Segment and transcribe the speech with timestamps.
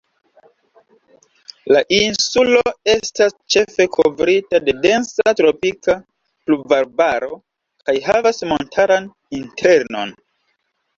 [1.75, 2.61] La insulo
[2.95, 5.99] estas ĉefe kovrita de densa tropika
[6.49, 7.41] pluvarbaro
[7.87, 9.11] kaj havas montaran
[9.43, 10.21] internon.